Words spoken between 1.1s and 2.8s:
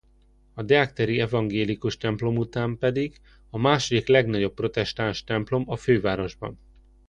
evangélikus templom után